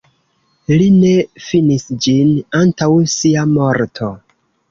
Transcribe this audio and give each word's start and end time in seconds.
Li 0.79 0.85
ne 0.93 1.11
finis 1.49 1.85
ĝin 2.07 2.33
antaŭ 2.61 2.89
sia 3.17 3.47
morto. 3.53 4.09